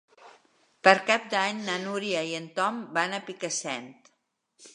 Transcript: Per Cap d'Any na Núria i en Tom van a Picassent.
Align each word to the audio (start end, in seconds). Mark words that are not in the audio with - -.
Per 0.87 0.93
Cap 1.09 1.27
d'Any 1.33 1.59
na 1.67 1.75
Núria 1.83 2.25
i 2.31 2.33
en 2.39 2.49
Tom 2.59 2.81
van 2.99 3.15
a 3.19 3.21
Picassent. 3.29 3.91